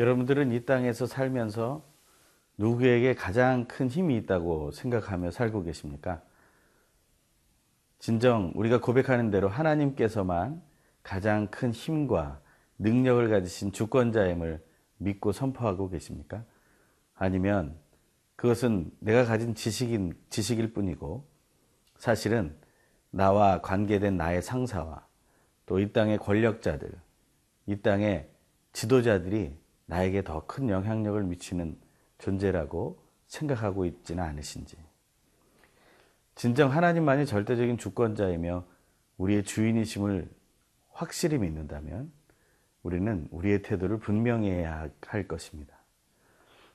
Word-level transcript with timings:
여러분들은 0.00 0.50
이 0.52 0.64
땅에서 0.64 1.04
살면서 1.04 1.84
누구에게 2.56 3.14
가장 3.14 3.66
큰 3.66 3.90
힘이 3.90 4.16
있다고 4.16 4.70
생각하며 4.70 5.30
살고 5.30 5.62
계십니까? 5.62 6.22
진정 7.98 8.50
우리가 8.54 8.80
고백하는 8.80 9.30
대로 9.30 9.50
하나님께서만 9.50 10.62
가장 11.02 11.48
큰 11.48 11.70
힘과 11.72 12.40
능력을 12.78 13.28
가지신 13.28 13.72
주권자임을 13.72 14.64
믿고 14.96 15.32
선포하고 15.32 15.90
계십니까? 15.90 16.44
아니면 17.14 17.76
그것은 18.36 18.90
내가 19.00 19.26
가진 19.26 19.54
지식인, 19.54 20.14
지식일 20.30 20.72
뿐이고 20.72 21.28
사실은 21.98 22.56
나와 23.10 23.60
관계된 23.60 24.16
나의 24.16 24.40
상사와 24.40 25.06
또 25.66 25.78
이 25.78 25.92
땅의 25.92 26.16
권력자들, 26.16 26.90
이 27.66 27.82
땅의 27.82 28.30
지도자들이 28.72 29.59
나에게 29.90 30.22
더 30.22 30.46
큰 30.46 30.68
영향력을 30.68 31.20
미치는 31.24 31.76
존재라고 32.18 33.02
생각하고 33.26 33.84
있지는 33.86 34.22
않으신지. 34.22 34.76
진정 36.36 36.70
하나님만이 36.70 37.26
절대적인 37.26 37.76
주권자이며 37.76 38.64
우리의 39.18 39.42
주인이심을 39.42 40.30
확실히 40.92 41.38
믿는다면 41.38 42.12
우리는 42.84 43.26
우리의 43.32 43.62
태도를 43.62 43.98
분명히 43.98 44.50
해야 44.50 44.88
할 45.06 45.26
것입니다. 45.26 45.76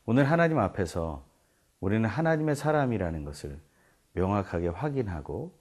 오늘 0.05 0.29
하나님 0.29 0.59
앞에서 0.59 1.25
우리는 1.79 2.07
하나님의 2.07 2.55
사람이라는 2.55 3.23
것을 3.23 3.59
명확하게 4.11 4.67
확인하고 4.67 5.57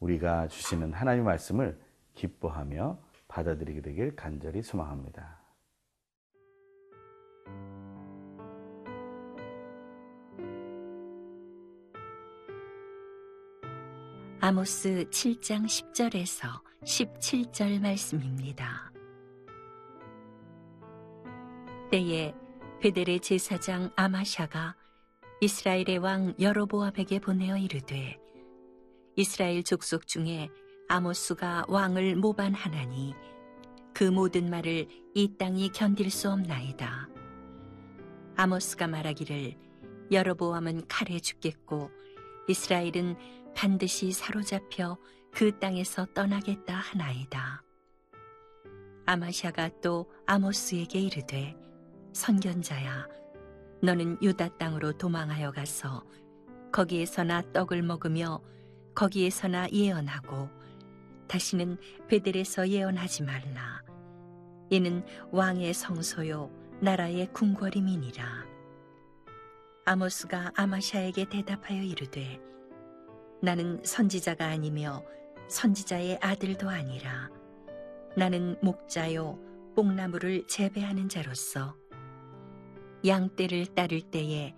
우리가 0.00 0.48
주시는 0.48 0.92
하나님 0.92 1.24
말씀을 1.24 1.80
기뻐하며 2.14 2.98
받아들이게 3.26 3.80
되길 3.80 4.16
간절히 4.16 4.62
소망합니다. 4.62 5.37
아모스 14.48 15.04
7장 15.10 15.66
10절에서 15.66 16.62
17절 16.82 17.82
말씀입니다. 17.82 18.90
때에 21.90 22.32
베델의 22.80 23.20
제사장 23.20 23.90
아마샤가 23.94 24.74
이스라엘의 25.42 25.98
왕 25.98 26.34
여로보암에게 26.40 27.18
보내어 27.18 27.58
이르되 27.58 28.18
이스라엘 29.16 29.62
족속 29.62 30.06
중에 30.06 30.48
아모스가 30.88 31.66
왕을 31.68 32.16
모반하나니 32.16 33.14
그 33.92 34.04
모든 34.04 34.48
말을 34.48 34.88
이 35.14 35.36
땅이 35.36 35.72
견딜 35.74 36.10
수 36.10 36.30
없나이다. 36.30 37.06
아모스가 38.36 38.86
말하기를 38.86 39.56
여로보암은 40.10 40.88
칼에 40.88 41.18
죽겠고 41.18 41.90
이스라엘은 42.48 43.37
반드시 43.54 44.12
사로잡혀 44.12 44.96
그 45.32 45.58
땅에서 45.58 46.06
떠나겠다 46.14 46.74
하나이다. 46.74 47.62
아마샤가 49.06 49.70
또 49.82 50.10
아모스에게 50.26 51.00
이르되 51.00 51.56
선견자야 52.12 53.08
너는 53.82 54.18
유다 54.22 54.58
땅으로 54.58 54.92
도망하여 54.92 55.52
가서 55.52 56.04
거기에서나 56.72 57.52
떡을 57.52 57.82
먹으며 57.82 58.40
거기에서나 58.94 59.68
예언하고 59.70 60.50
다시는 61.28 61.78
베델에서 62.08 62.68
예언하지 62.68 63.22
말라. 63.22 63.82
이는 64.70 65.04
왕의 65.30 65.72
성소요 65.72 66.50
나라의 66.80 67.32
궁궐임이니라. 67.32 68.46
아모스가 69.86 70.52
아마샤에게 70.54 71.30
대답하여 71.30 71.82
이르되 71.82 72.40
나는 73.40 73.80
선지자가 73.84 74.46
아니며 74.46 75.04
선지자의 75.48 76.18
아들도 76.20 76.68
아니라 76.68 77.30
나는 78.16 78.56
목자요 78.62 79.38
뽕나무를 79.76 80.46
재배하는 80.46 81.08
자로서 81.08 81.76
양떼를 83.06 83.66
따를 83.74 84.00
때에 84.00 84.54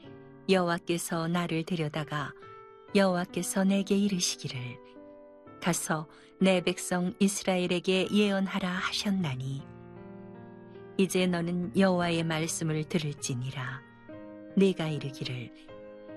여호와께서 0.48 1.28
나를 1.28 1.64
데려다가 1.64 2.32
여호와께서 2.94 3.64
내게 3.64 3.96
이르시기를 3.96 4.58
가서 5.60 6.08
내 6.40 6.62
백성 6.62 7.12
이스라엘에게 7.18 8.08
예언하라 8.10 8.68
하셨나니 8.68 9.62
이제 10.96 11.26
너는 11.26 11.76
여호와의 11.78 12.24
말씀을 12.24 12.84
들을지니라. 12.84 13.82
내가 14.56 14.88
이르기를 14.88 15.50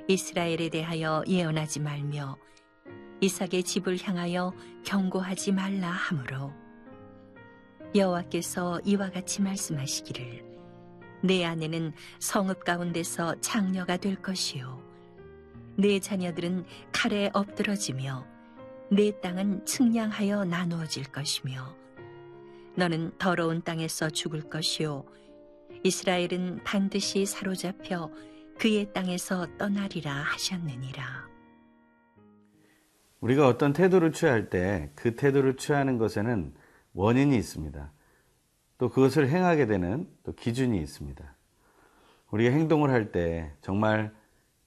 이스라엘에 0.08 0.70
대하여 0.70 1.24
예언하지 1.28 1.80
말며 1.80 2.38
이삭의 3.24 3.64
집을 3.64 3.98
향하여 4.04 4.54
경고하지 4.84 5.54
말라 5.54 5.88
하므로 5.88 6.52
여호와께서 7.96 8.82
이와 8.84 9.12
같이 9.12 9.42
말씀하시기를 9.42 10.44
내 11.24 11.46
아내는 11.46 11.94
성읍 12.20 12.66
가운데서 12.66 13.40
창녀가 13.40 13.96
될 13.96 14.22
것이요 14.22 14.84
내 15.78 16.02
자녀들은 16.02 16.66
칼에 16.92 17.30
엎드러지며 17.34 18.28
내 18.92 19.18
땅은 19.22 19.66
측량하여 19.66 20.44
나누어질 20.44 21.06
것이며 21.06 21.78
너는 22.76 23.14
더러운 23.18 23.62
땅에서 23.62 24.10
죽을 24.10 24.42
것이요 24.50 25.06
이스라엘은 25.86 26.66
반드시 26.66 27.26
사로잡혀 27.26 28.12
그의 28.60 28.92
땅에서 28.94 29.48
떠나리라 29.58 30.14
하셨느니라. 30.14 31.33
우리가 33.24 33.48
어떤 33.48 33.72
태도를 33.72 34.12
취할 34.12 34.50
때 34.50 34.92
그 34.96 35.16
태도를 35.16 35.56
취하는 35.56 35.98
것에는 35.98 36.54
원인이 36.94 37.36
있습니다. 37.38 37.92
또 38.78 38.90
그것을 38.90 39.30
행하게 39.30 39.66
되는 39.66 40.10
또 40.24 40.34
기준이 40.34 40.78
있습니다. 40.82 41.24
우리가 42.32 42.54
행동을 42.54 42.90
할 42.90 43.14
때 43.14 43.54
정말 43.62 44.14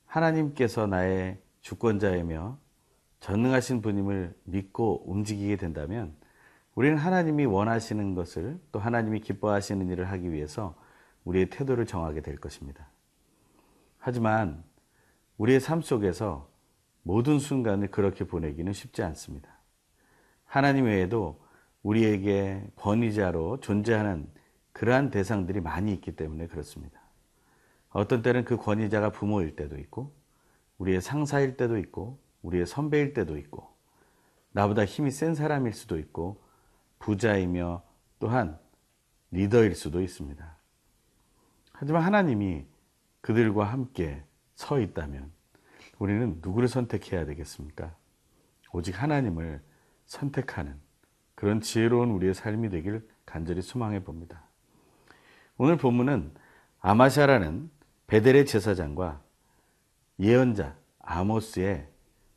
하나님께서 0.07 0.87
나의 0.87 1.39
주권자이며 1.61 2.59
전능하신 3.21 3.83
분임을 3.83 4.35
믿고 4.45 5.05
움직이게 5.07 5.57
된다면 5.57 6.15
우리는 6.75 6.97
하나님이 6.97 7.45
원하시는 7.45 8.15
것을 8.15 8.59
또 8.73 8.79
하나님이 8.79 9.21
기뻐하시는 9.21 9.87
일을 9.91 10.11
하기 10.13 10.33
위해서 10.33 10.75
우리의 11.25 11.51
태도를 11.51 11.85
정하게 11.85 12.23
될 12.23 12.37
것입니다. 12.37 12.89
하지만 13.99 14.65
우리의 15.37 15.61
삶 15.61 15.83
속에서 15.83 16.49
모든 17.07 17.39
순간을 17.39 17.93
그렇게 17.93 18.25
보내기는 18.25 18.73
쉽지 18.73 19.05
않습니다. 19.05 19.49
하나님 20.45 20.87
외에도 20.87 21.41
우리에게 21.85 22.67
권위자로 22.75 23.61
존재하는 23.61 24.29
그러한 24.73 25.13
대상들이 25.13 25.61
많이 25.61 25.93
있기 25.93 26.17
때문에 26.17 26.49
그렇습니다. 26.49 27.01
어떤 27.91 28.23
때는 28.23 28.45
그 28.45 28.57
권위자가 28.57 29.11
부모일 29.11 29.55
때도 29.55 29.79
있고, 29.79 30.17
우리의 30.79 31.01
상사일 31.01 31.57
때도 31.57 31.79
있고, 31.79 32.19
우리의 32.43 32.67
선배일 32.67 33.15
때도 33.15 33.39
있고, 33.39 33.73
나보다 34.51 34.85
힘이 34.85 35.13
센 35.13 35.37
사람일 35.37 35.75
수도 35.75 36.01
있고, 36.01 36.43
부자이며 36.99 37.85
또한 38.19 38.59
리더일 39.31 39.77
수도 39.77 40.03
있습니다. 40.03 40.57
하지만 41.71 42.03
하나님이 42.03 42.67
그들과 43.21 43.65
함께 43.65 44.25
서 44.57 44.81
있다면 44.81 45.36
우리는 45.99 46.39
누구를 46.43 46.69
선택해야 46.69 47.25
되겠습니까? 47.25 47.95
오직 48.73 49.01
하나님을 49.03 49.63
선택하는 50.07 50.79
그런 51.35 51.61
지혜로운 51.61 52.11
우리의 52.11 52.35
삶이 52.35 52.71
되길 52.71 53.07
간절히 53.25 53.63
소망해 53.63 54.03
봅니다. 54.03 54.43
오늘 55.59 55.77
본문은 55.77 56.33
아마샤라는 56.81 57.71
베델의 58.07 58.47
제사장과 58.47 59.23
예언자 60.21 60.77
아모스의 61.01 61.89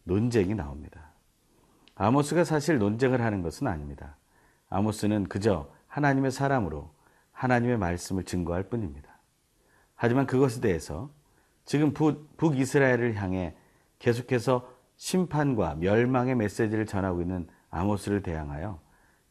논쟁이 0.04 0.56
나옵니다. 0.56 1.12
아모스가 1.96 2.44
사실 2.44 2.78
논쟁을 2.78 3.22
하는 3.22 3.42
것은 3.42 3.68
아닙니다. 3.68 4.18
아모스는 4.70 5.26
그저 5.26 5.72
하나님의 5.88 6.32
사람으로 6.32 6.94
하나님의 7.32 7.78
말씀을 7.78 8.24
증거할 8.24 8.64
뿐입니다. 8.64 9.20
하지만 9.96 10.26
그것에 10.26 10.62
대해서 10.62 11.12
지금 11.70 11.94
북 11.94 12.58
이스라엘을 12.58 13.14
향해 13.14 13.56
계속해서 14.00 14.68
심판과 14.96 15.76
멸망의 15.76 16.34
메시지를 16.34 16.88
전하고 16.88 17.22
있는 17.22 17.48
아모스를 17.70 18.24
대항하여 18.24 18.82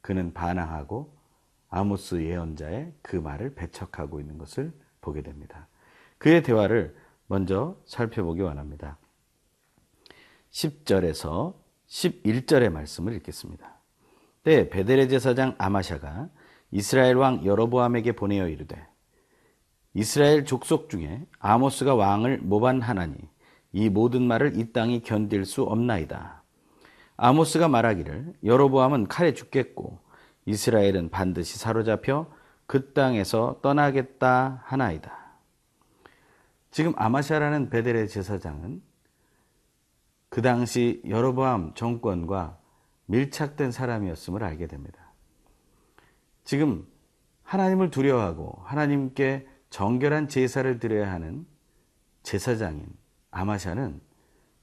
그는 0.00 0.32
반항하고 0.32 1.18
아모스 1.68 2.22
예언자의 2.22 2.92
그 3.02 3.16
말을 3.16 3.56
배척하고 3.56 4.20
있는 4.20 4.38
것을 4.38 4.72
보게 5.00 5.22
됩니다. 5.22 5.66
그의 6.18 6.44
대화를 6.44 6.94
먼저 7.26 7.76
살펴보기 7.86 8.40
원합니다. 8.42 8.98
10절에서 10.52 11.56
11절의 11.88 12.70
말씀을 12.70 13.14
읽겠습니다. 13.14 13.80
때 14.44 14.70
베델의 14.70 15.08
제사장 15.08 15.56
아마샤가 15.58 16.28
이스라엘 16.70 17.16
왕 17.16 17.44
여로보암에게 17.44 18.12
보내어 18.12 18.46
이르되 18.46 18.86
이스라엘 19.98 20.44
족속 20.44 20.90
중에 20.90 21.26
아모스가 21.40 21.96
왕을 21.96 22.38
모반하나니 22.38 23.16
이 23.72 23.88
모든 23.88 24.22
말을 24.22 24.56
이 24.56 24.72
땅이 24.72 25.00
견딜 25.00 25.44
수 25.44 25.64
없나이다. 25.64 26.44
아모스가 27.16 27.66
말하기를 27.66 28.34
여로보암은 28.44 29.08
칼에 29.08 29.34
죽겠고 29.34 29.98
이스라엘은 30.46 31.10
반드시 31.10 31.58
사로잡혀 31.58 32.30
그 32.66 32.92
땅에서 32.92 33.58
떠나겠다 33.60 34.62
하나이다. 34.66 35.18
지금 36.70 36.92
아마샤라는 36.94 37.68
베델의 37.68 38.08
제사장은 38.08 38.80
그 40.28 40.42
당시 40.42 41.02
여로보암 41.08 41.74
정권과 41.74 42.56
밀착된 43.06 43.72
사람이었음을 43.72 44.44
알게 44.44 44.68
됩니다. 44.68 45.10
지금 46.44 46.86
하나님을 47.42 47.90
두려워하고 47.90 48.62
하나님께 48.62 49.57
정결한 49.70 50.28
제사를 50.28 50.78
드려야 50.78 51.12
하는 51.12 51.46
제사장인 52.22 52.86
아마샤는 53.30 54.00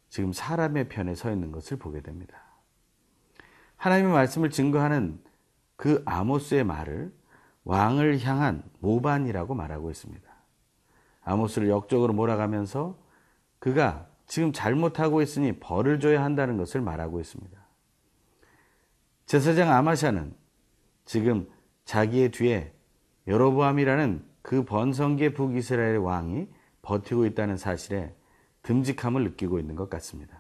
지금 0.10 0.34
사람의 0.34 0.90
편에 0.90 1.16
서 1.16 1.32
있는 1.32 1.52
것을 1.52 1.78
보게 1.78 2.02
됩니다. 2.02 2.42
하나님의 3.78 4.14
말씀을 4.14 4.50
증거하는 4.50 5.22
그 5.76 6.02
아모스의 6.06 6.64
말을 6.64 7.14
왕을 7.66 8.24
향한 8.24 8.64
모반이라고 8.80 9.56
말하고 9.56 9.92
있습니다. 9.92 10.30
아모스를 11.24 11.70
역적으로 11.70 12.14
몰아가면서 12.14 12.98
그가 13.60 14.08
지금 14.28 14.54
잘못하고 14.54 15.22
있으니 15.22 15.60
벌을 15.60 16.00
줘야 16.00 16.24
한다는 16.24 16.58
것을 16.58 16.82
말하고 16.82 17.20
있습니다. 17.20 17.60
제사장 19.26 19.72
아마샤는 19.72 20.36
지금 21.04 21.50
자기의 21.84 22.32
뒤에 22.32 22.74
여로보암이라는 23.28 24.35
그 24.46 24.64
번성계 24.64 25.34
북이스라엘 25.34 25.98
왕이 25.98 26.48
버티고 26.84 27.26
있다는 27.26 27.58
사실에 27.58 28.14
듬직함을 28.62 29.24
느끼고 29.24 29.58
있는 29.58 29.76
것 29.76 29.90
같습니다. 29.90 30.38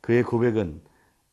그의 0.00 0.22
고백은 0.22 0.80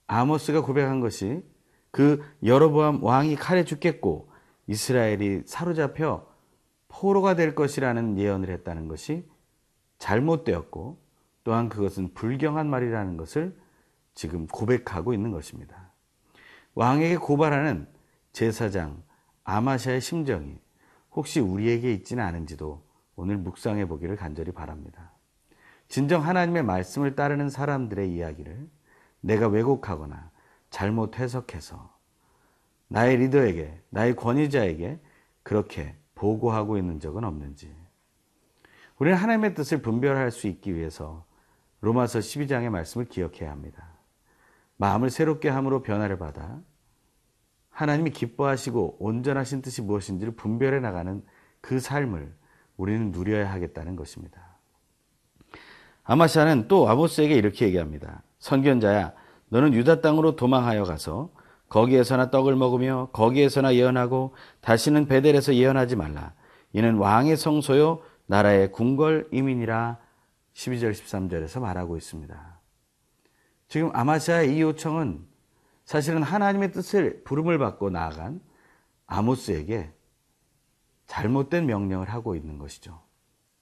아모스가 0.07 0.61
고백한 0.61 0.99
것이 0.99 1.43
그 1.91 2.25
여로보암 2.43 3.03
왕이 3.03 3.35
칼에 3.35 3.65
죽겠고 3.65 4.31
이스라엘이 4.65 5.43
사로잡혀 5.45 6.27
포로가 6.87 7.35
될 7.35 7.53
것이라는 7.53 8.17
예언을 8.17 8.49
했다는 8.49 8.87
것이 8.87 9.23
잘못되었고 9.99 10.99
또한 11.43 11.69
그것은 11.69 12.15
불경한 12.15 12.67
말이라는 12.67 13.17
것을 13.17 13.55
지금 14.15 14.47
고백하고 14.47 15.13
있는 15.13 15.29
것입니다. 15.29 15.91
왕에게 16.73 17.17
고발하는 17.17 17.87
제사장 18.31 19.03
아마샤의 19.43 20.01
심정이 20.01 20.57
혹시 21.11 21.39
우리에게 21.39 21.93
있지는 21.93 22.23
않은지도 22.23 22.83
오늘 23.15 23.37
묵상해 23.37 23.87
보기를 23.87 24.15
간절히 24.15 24.51
바랍니다. 24.51 25.11
진정 25.87 26.25
하나님의 26.25 26.63
말씀을 26.63 27.15
따르는 27.15 27.49
사람들의 27.49 28.13
이야기를 28.13 28.69
내가 29.19 29.47
왜곡하거나 29.47 30.31
잘못 30.69 31.19
해석해서 31.19 31.93
나의 32.87 33.17
리더에게, 33.17 33.81
나의 33.89 34.15
권위자에게 34.15 34.99
그렇게 35.43 35.95
보고하고 36.15 36.77
있는 36.77 36.99
적은 36.99 37.23
없는지. 37.23 37.73
우리는 38.97 39.17
하나님의 39.17 39.53
뜻을 39.53 39.81
분별할 39.81 40.31
수 40.31 40.47
있기 40.47 40.75
위해서 40.75 41.25
로마서 41.81 42.19
12장의 42.19 42.69
말씀을 42.69 43.07
기억해야 43.07 43.51
합니다. 43.51 43.97
마음을 44.77 45.09
새롭게 45.09 45.49
함으로 45.49 45.81
변화를 45.81 46.17
받아 46.17 46.61
하나님이 47.71 48.11
기뻐하시고 48.11 48.97
온전하신 48.99 49.61
뜻이 49.61 49.81
무엇인지를 49.81 50.35
분별해 50.35 50.79
나가는 50.79 51.23
그 51.61 51.79
삶을 51.79 52.33
우리는 52.77 53.11
누려야 53.11 53.51
하겠다는 53.51 53.95
것입니다. 53.95 54.57
아마샤는 56.03 56.67
또 56.67 56.89
아모스에게 56.89 57.35
이렇게 57.35 57.65
얘기합니다. 57.65 58.23
선견자야, 58.39 59.13
너는 59.49 59.73
유다 59.73 60.01
땅으로 60.01 60.35
도망하여 60.35 60.83
가서 60.83 61.31
거기에서나 61.69 62.31
떡을 62.31 62.55
먹으며 62.55 63.09
거기에서나 63.13 63.75
예언하고 63.75 64.33
다시는 64.59 65.07
베델에서 65.07 65.55
예언하지 65.55 65.95
말라. 65.95 66.33
이는 66.73 66.97
왕의 66.97 67.37
성소요 67.37 68.01
나라의 68.25 68.71
궁궐 68.71 69.29
이민이라 69.31 69.97
12절 70.53 70.91
13절에서 70.91 71.61
말하고 71.61 71.97
있습니다. 71.97 72.59
지금 73.67 73.89
아마샤의 73.93 74.55
이 74.55 74.61
요청은 74.61 75.30
사실은 75.91 76.23
하나님의 76.23 76.71
뜻을 76.71 77.21
부름을 77.25 77.57
받고 77.57 77.89
나아간 77.89 78.39
아모스에게 79.07 79.91
잘못된 81.05 81.65
명령을 81.65 82.09
하고 82.09 82.37
있는 82.37 82.57
것이죠. 82.57 83.01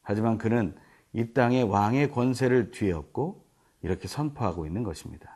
하지만 0.04 0.38
그는 0.38 0.78
이 1.12 1.34
땅의 1.34 1.64
왕의 1.64 2.12
권세를 2.12 2.70
뒤에 2.70 2.92
업고 2.92 3.48
이렇게 3.82 4.08
선포하고 4.08 4.68
있는 4.68 4.84
것입니다. 4.84 5.36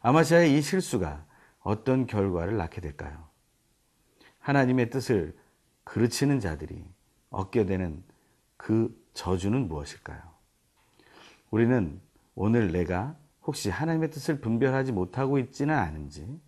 아마샤의 0.00 0.56
이 0.56 0.62
실수가 0.62 1.26
어떤 1.60 2.06
결과를 2.06 2.56
낳게 2.56 2.80
될까요? 2.80 3.28
하나님의 4.38 4.88
뜻을 4.88 5.36
그르치는 5.84 6.40
자들이 6.40 6.82
얻게 7.28 7.66
되는 7.66 8.02
그 8.56 8.98
저주는 9.12 9.68
무엇일까요? 9.68 10.22
우리는 11.50 12.00
오늘 12.34 12.72
내가 12.72 13.18
혹시 13.48 13.70
하나님의 13.70 14.10
뜻을 14.10 14.42
분별하지 14.42 14.92
못하고 14.92 15.38
있지는 15.38 15.74
않은지 15.74 16.38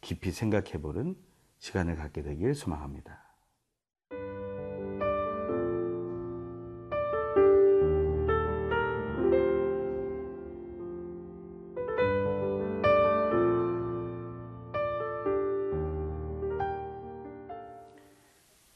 깊이 0.00 0.30
생각해 0.30 0.80
보는 0.80 1.16
시간을 1.58 1.96
갖게 1.96 2.22
되길 2.22 2.54
소망합니다. 2.54 3.24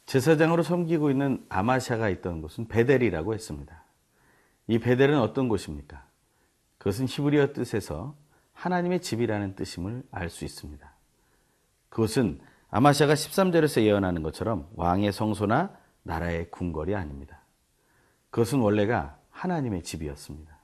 제사장으로 0.07 0.65
섬기고 0.65 1.13
있는 1.13 1.47
아마샤가 1.49 2.09
있던 2.09 2.43
곳은 2.43 2.67
베델이라고 2.67 3.35
했습니다. 3.35 3.85
이 4.67 4.81
베델은 4.81 5.17
어떤 5.21 5.49
곳입니까? 5.49 6.12
그것은 6.83 7.07
히브리어 7.07 7.53
뜻에서 7.53 8.17
하나님의 8.55 9.03
집이라는 9.03 9.55
뜻임을 9.55 10.03
알 10.11 10.29
수 10.29 10.45
있습니다. 10.45 10.93
그것은 11.91 12.41
아마샤가 12.71 13.15
13절에서 13.15 13.83
예언하는 13.83 14.25
것처럼 14.25 14.69
왕의 14.75 15.13
성소나 15.13 15.79
나라의 16.03 16.51
궁궐이 16.51 16.97
아닙니다. 16.97 17.45
그것은 18.31 18.59
원래가 18.59 19.17
하나님의 19.31 19.85
집이었습니다. 19.85 20.59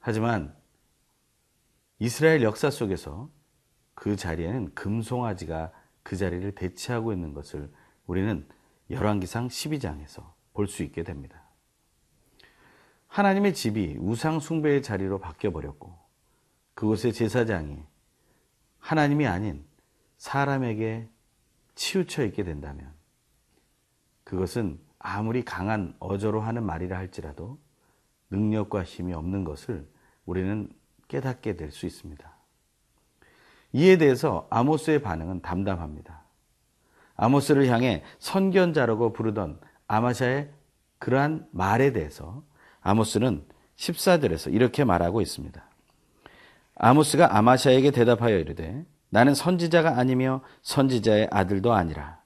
하지만 0.00 0.54
이스라엘 1.98 2.42
역사 2.42 2.68
속에서 2.68 3.30
그 3.94 4.16
자리에는 4.16 4.74
금송아지가 4.74 5.72
그 6.02 6.14
자리를 6.18 6.54
대체하고 6.54 7.14
있는 7.14 7.32
것을 7.32 7.72
우리는 8.06 8.46
열왕기상 8.90 9.48
12장에서 9.48 10.34
볼 10.52 10.66
수 10.66 10.82
있게 10.82 11.04
됩니다. 11.04 11.43
하나님의 13.14 13.54
집이 13.54 13.96
우상 14.00 14.40
숭배의 14.40 14.82
자리로 14.82 15.20
바뀌어 15.20 15.52
버렸고 15.52 15.96
그곳의 16.74 17.12
제사장이 17.12 17.78
하나님이 18.80 19.28
아닌 19.28 19.64
사람에게 20.16 21.08
치우쳐 21.76 22.24
있게 22.24 22.42
된다면 22.42 22.92
그것은 24.24 24.80
아무리 24.98 25.44
강한 25.44 25.94
어조로 26.00 26.40
하는 26.40 26.64
말이라 26.64 26.96
할지라도 26.98 27.60
능력과 28.30 28.82
힘이 28.82 29.12
없는 29.12 29.44
것을 29.44 29.88
우리는 30.26 30.68
깨닫게 31.06 31.54
될 31.54 31.70
수 31.70 31.86
있습니다. 31.86 32.36
이에 33.74 33.96
대해서 33.96 34.48
아모스의 34.50 35.02
반응은 35.02 35.40
담담합니다. 35.40 36.24
아모스를 37.14 37.68
향해 37.68 38.02
선견자라고 38.18 39.12
부르던 39.12 39.60
아마샤의 39.86 40.52
그러한 40.98 41.46
말에 41.52 41.92
대해서 41.92 42.42
아모스는 42.84 43.44
14절에서 43.76 44.52
이렇게 44.52 44.84
말하고 44.84 45.20
있습니다. 45.20 45.60
아모스가 46.76 47.36
아마샤에게 47.36 47.90
대답하여 47.90 48.38
이르되 48.38 48.84
나는 49.08 49.34
선지자가 49.34 49.98
아니며 49.98 50.42
선지자의 50.62 51.28
아들도 51.30 51.72
아니라 51.72 52.20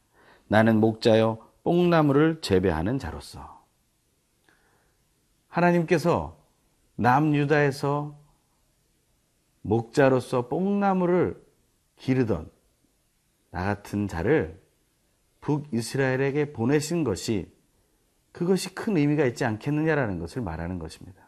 나는 0.49 0.81
목자여 0.81 1.39
뽕나무를 1.63 2.41
재배하는 2.41 2.99
자로서 2.99 3.63
하나님께서 5.49 6.37
남유다에서 6.97 8.19
목자로서 9.63 10.49
뽕나무를 10.49 11.41
기르던 11.97 12.51
나 13.51 13.65
같은 13.65 14.09
자를 14.09 14.61
북이스라엘에게 15.41 16.53
보내신 16.53 17.05
것이 17.05 17.53
그것이 18.39 18.73
큰 18.73 18.97
의미가 18.97 19.25
있지 19.25 19.45
않겠느냐라는 19.45 20.21
것을 20.21 20.43
말하는 20.43 20.79
것입니다. 20.79 21.25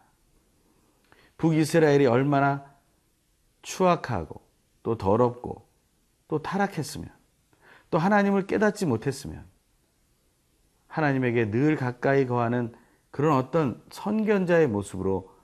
북이스라엘이 1.38 2.06
얼마나 2.06 2.72
추악하고 3.62 4.40
또 4.84 4.96
더럽고 4.96 5.66
또 6.28 6.40
타락했으면 6.40 7.10
또 7.90 7.98
하나님을 7.98 8.46
깨닫지 8.46 8.86
못했으면 8.86 9.44
하나님에게 10.86 11.50
늘 11.50 11.74
가까이 11.74 12.26
거하는 12.26 12.72
그런 13.10 13.36
어떤 13.36 13.82
선견자의 13.90 14.68
모습으로 14.68 15.36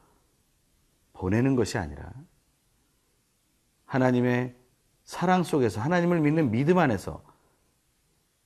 보내는 1.15 1.57
것이 1.57 1.79
아니라 1.79 2.13
하나님의 3.87 4.55
사랑 5.03 5.43
속에서 5.43 5.81
하나님을 5.81 6.21
믿는 6.21 6.53
믿음 6.53 6.79
안에서 6.79 7.25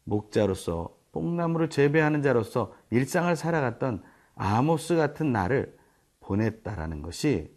목자로서 0.05 1.00
뽕나무를 1.13 1.71
재배하는 1.71 2.23
자로서 2.23 2.75
일상을 2.91 3.35
살아갔던 3.35 4.03
아모스 4.35 4.97
같은 4.97 5.33
나를 5.33 5.77
보냈다라는 6.21 7.03
것이 7.03 7.55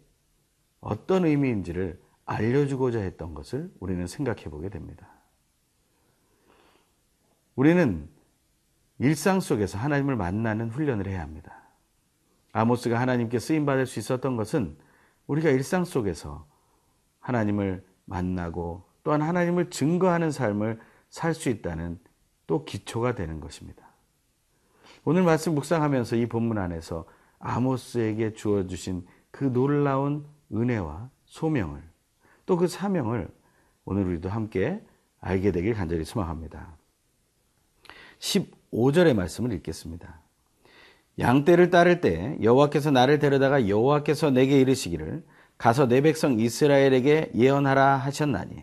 어떤 0.80 1.24
의미인지를 1.24 2.00
알려주고자 2.26 3.00
했던 3.00 3.34
것을 3.34 3.70
우리는 3.80 4.06
생각해 4.06 4.44
보게 4.44 4.68
됩니다. 4.68 5.08
우리는 7.54 8.08
일상 8.98 9.40
속에서 9.40 9.78
하나님을 9.78 10.16
만나는 10.16 10.70
훈련을 10.70 11.06
해야 11.06 11.20
합니다. 11.22 11.62
아모스가 12.52 13.00
하나님께 13.00 13.38
쓰임 13.38 13.66
받을 13.66 13.86
수 13.86 13.98
있었던 13.98 14.36
것은 14.36 14.76
우리가 15.26 15.50
일상 15.50 15.84
속에서 15.84 16.46
하나님을 17.20 17.84
만나고 18.04 18.84
또한 19.02 19.22
하나님을 19.22 19.70
증거하는 19.70 20.30
삶을 20.30 20.80
살 21.08 21.34
수 21.34 21.48
있다는 21.48 21.98
또 22.46 22.64
기초가 22.64 23.14
되는 23.14 23.40
것입니다. 23.40 23.86
오늘 25.04 25.22
말씀 25.22 25.54
묵상하면서 25.54 26.16
이 26.16 26.26
본문 26.26 26.58
안에서 26.58 27.04
아모스에게 27.38 28.34
주어 28.34 28.66
주신 28.66 29.06
그 29.30 29.44
놀라운 29.44 30.24
은혜와 30.52 31.10
소명을 31.26 31.82
또 32.46 32.56
그 32.56 32.68
사명을 32.68 33.28
오늘 33.84 34.04
우리도 34.06 34.28
함께 34.28 34.80
알게 35.20 35.52
되길 35.52 35.74
간절히 35.74 36.04
소망합니다. 36.04 36.76
15절의 38.18 39.14
말씀을 39.14 39.52
읽겠습니다. 39.52 40.20
양떼를 41.18 41.70
따를 41.70 42.00
때 42.00 42.36
여호와께서 42.42 42.90
나를 42.90 43.18
데려다가 43.18 43.68
여호와께서 43.68 44.30
내게 44.30 44.60
이르시기를 44.60 45.24
가서 45.58 45.86
내 45.86 46.00
백성 46.00 46.40
이스라엘에게 46.40 47.32
예언하라 47.34 47.96
하셨나니 47.96 48.62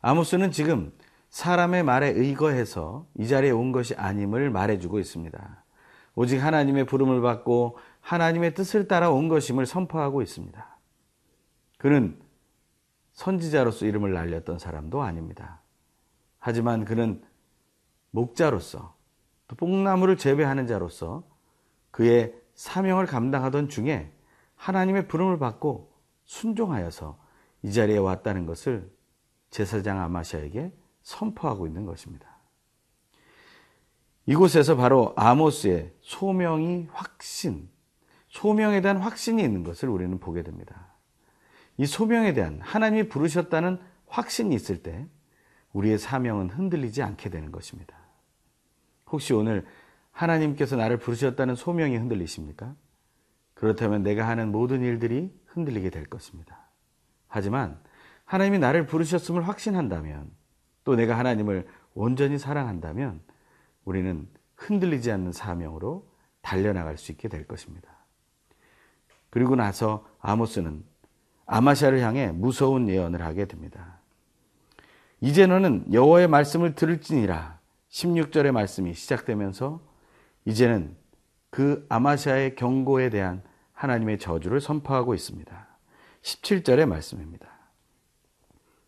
아모스는 0.00 0.52
지금 0.52 0.92
사람의 1.34 1.82
말에 1.82 2.10
의거해서 2.10 3.08
이 3.18 3.26
자리에 3.26 3.50
온 3.50 3.72
것이 3.72 3.96
아님을 3.96 4.50
말해주고 4.50 5.00
있습니다. 5.00 5.64
오직 6.14 6.38
하나님의 6.38 6.86
부름을 6.86 7.22
받고 7.22 7.76
하나님의 8.00 8.54
뜻을 8.54 8.86
따라 8.86 9.10
온 9.10 9.28
것임을 9.28 9.66
선포하고 9.66 10.22
있습니다. 10.22 10.78
그는 11.78 12.16
선지자로서 13.14 13.86
이름을 13.86 14.12
날렸던 14.12 14.60
사람도 14.60 15.02
아닙니다. 15.02 15.60
하지만 16.38 16.84
그는 16.84 17.20
목자로서 18.12 18.94
또 19.48 19.56
뽕나무를 19.56 20.16
재배하는 20.16 20.68
자로서 20.68 21.24
그의 21.90 22.32
사명을 22.54 23.06
감당하던 23.06 23.68
중에 23.70 24.12
하나님의 24.54 25.08
부름을 25.08 25.40
받고 25.40 25.92
순종하여서 26.26 27.18
이 27.64 27.72
자리에 27.72 27.98
왔다는 27.98 28.46
것을 28.46 28.88
제사장 29.50 30.00
아마샤에게 30.00 30.83
선포하고 31.04 31.66
있는 31.66 31.86
것입니다. 31.86 32.26
이곳에서 34.26 34.74
바로 34.74 35.12
아모스의 35.16 35.92
소명이 36.00 36.88
확신, 36.92 37.68
소명에 38.28 38.80
대한 38.80 38.96
확신이 38.96 39.42
있는 39.42 39.62
것을 39.62 39.88
우리는 39.88 40.18
보게 40.18 40.42
됩니다. 40.42 40.88
이 41.76 41.86
소명에 41.86 42.32
대한 42.32 42.60
하나님이 42.60 43.08
부르셨다는 43.08 43.78
확신이 44.08 44.54
있을 44.54 44.82
때 44.82 45.06
우리의 45.72 45.98
사명은 45.98 46.50
흔들리지 46.50 47.02
않게 47.02 47.30
되는 47.30 47.52
것입니다. 47.52 47.96
혹시 49.10 49.34
오늘 49.34 49.66
하나님께서 50.10 50.76
나를 50.76 50.98
부르셨다는 50.98 51.54
소명이 51.54 51.96
흔들리십니까? 51.96 52.74
그렇다면 53.54 54.02
내가 54.02 54.26
하는 54.26 54.50
모든 54.50 54.82
일들이 54.82 55.32
흔들리게 55.46 55.90
될 55.90 56.06
것입니다. 56.06 56.70
하지만 57.28 57.80
하나님이 58.24 58.58
나를 58.58 58.86
부르셨음을 58.86 59.46
확신한다면 59.46 60.30
또 60.84 60.96
내가 60.96 61.18
하나님을 61.18 61.66
온전히 61.94 62.38
사랑한다면 62.38 63.20
우리는 63.84 64.28
흔들리지 64.56 65.10
않는 65.10 65.32
사명으로 65.32 66.06
달려나갈 66.42 66.98
수 66.98 67.10
있게 67.12 67.28
될 67.28 67.46
것입니다. 67.46 67.88
그리고 69.30 69.56
나서 69.56 70.06
아모스는 70.20 70.84
아마샤를 71.46 72.00
향해 72.00 72.30
무서운 72.30 72.88
예언을 72.88 73.22
하게 73.22 73.46
됩니다. 73.46 73.98
이제 75.20 75.46
너는 75.46 75.92
여호와의 75.92 76.28
말씀을 76.28 76.74
들을지니라 76.74 77.58
16절의 77.90 78.52
말씀이 78.52 78.94
시작되면서 78.94 79.80
이제는 80.44 80.96
그 81.50 81.86
아마샤의 81.88 82.56
경고에 82.56 83.10
대한 83.10 83.42
하나님의 83.72 84.18
저주를 84.18 84.60
선포하고 84.60 85.14
있습니다. 85.14 85.66
17절의 86.22 86.86
말씀입니다. 86.86 87.53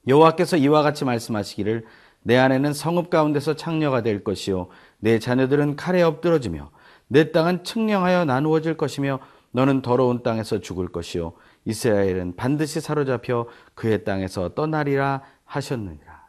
여호와께서 0.06 0.56
이와 0.56 0.82
같이 0.82 1.04
말씀하시기를 1.04 1.84
내 2.22 2.36
아내는 2.36 2.72
성읍 2.72 3.10
가운데서 3.10 3.54
창녀가 3.54 4.02
될 4.02 4.24
것이요 4.24 4.68
내 4.98 5.18
자녀들은 5.18 5.76
칼에 5.76 6.02
엎드러지며 6.02 6.70
내 7.08 7.30
땅은 7.30 7.64
측량하여 7.64 8.24
나누어질 8.24 8.76
것이며 8.76 9.20
너는 9.52 9.82
더러운 9.82 10.22
땅에서 10.22 10.60
죽을 10.60 10.88
것이요 10.88 11.34
이스라엘은 11.64 12.36
반드시 12.36 12.80
사로잡혀 12.80 13.46
그의 13.74 14.04
땅에서 14.04 14.54
떠나리라 14.54 15.22
하셨느니라. 15.44 16.26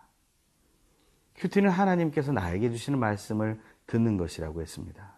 큐티는 1.36 1.70
하나님께서 1.70 2.32
나에게 2.32 2.72
주시는 2.72 2.98
말씀을 3.00 3.60
듣는 3.86 4.18
것이라고 4.18 4.62
했습니다. 4.62 5.14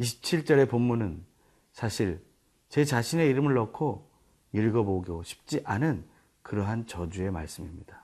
27절의 0.00 0.68
본문은 0.68 1.24
사실 1.72 2.24
제 2.68 2.84
자신의 2.84 3.28
이름을 3.30 3.54
넣고 3.54 4.10
읽어보고 4.52 5.22
싶지 5.22 5.60
않은 5.64 6.04
그러한 6.42 6.86
저주의 6.86 7.30
말씀입니다. 7.30 8.02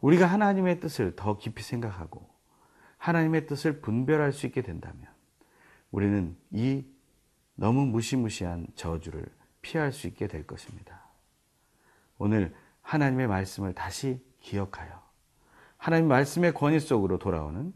우리가 0.00 0.26
하나님의 0.26 0.80
뜻을 0.80 1.14
더 1.16 1.38
깊이 1.38 1.62
생각하고 1.62 2.28
하나님의 2.98 3.46
뜻을 3.46 3.80
분별할 3.80 4.32
수 4.32 4.46
있게 4.46 4.62
된다면 4.62 5.06
우리는 5.90 6.36
이 6.50 6.84
너무 7.54 7.86
무시무시한 7.86 8.66
저주를 8.74 9.26
피할 9.60 9.92
수 9.92 10.06
있게 10.06 10.26
될 10.26 10.46
것입니다. 10.46 11.02
오늘 12.18 12.54
하나님의 12.82 13.28
말씀을 13.28 13.74
다시 13.74 14.20
기억하여 14.40 15.02
하나님 15.76 16.08
말씀의 16.08 16.54
권위 16.54 16.80
속으로 16.80 17.18
돌아오는 17.18 17.72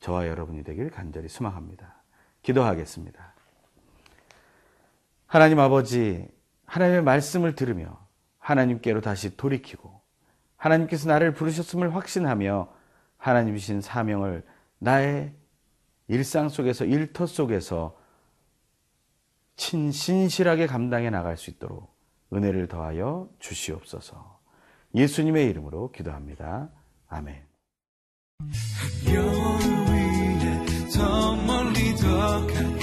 저와 0.00 0.28
여러분이 0.28 0.62
되길 0.64 0.90
간절히 0.90 1.28
소망합니다. 1.28 1.94
기도하겠습니다. 2.42 3.34
하나님 5.26 5.58
아버지, 5.58 6.28
하나님의 6.66 7.02
말씀을 7.02 7.54
들으며 7.54 8.07
하나님께로 8.48 9.00
다시 9.02 9.36
돌이키고 9.36 10.00
하나님께서 10.56 11.08
나를 11.08 11.34
부르셨음을 11.34 11.94
확신하며 11.94 12.68
하나님이신 13.18 13.80
사명을 13.80 14.44
나의 14.78 15.34
일상 16.08 16.48
속에서 16.48 16.84
일터 16.84 17.26
속에서 17.26 17.96
진실하게 19.56 20.66
감당해 20.66 21.10
나갈 21.10 21.36
수 21.36 21.50
있도록 21.50 21.94
은혜를 22.32 22.68
더하여 22.68 23.28
주시옵소서. 23.38 24.38
예수님의 24.94 25.50
이름으로 25.50 25.90
기도합니다. 25.92 26.70
아멘. 27.08 27.42
별 29.04 29.24
위에 29.24 30.88
더 30.94 31.36
멀리 31.36 31.94
더 31.96 32.46
가. 32.46 32.77